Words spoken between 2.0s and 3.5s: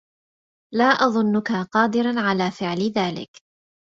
على فعل ذلك.